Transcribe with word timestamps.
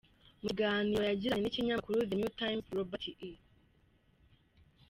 Mu 0.39 0.39
kiganiro 0.49 1.03
yagiranye 1.09 1.43
n’ikinyamakuru 1.43 2.07
The 2.09 2.15
New 2.19 2.31
Times, 2.39 2.71
Robert 2.77 3.05
E. 3.29 3.31